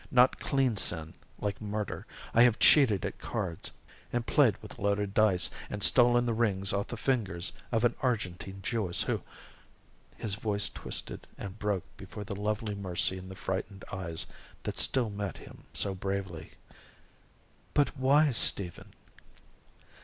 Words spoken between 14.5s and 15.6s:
that still met his